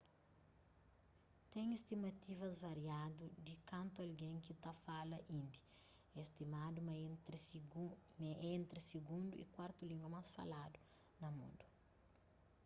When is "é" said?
6.19-6.21, 8.29-8.43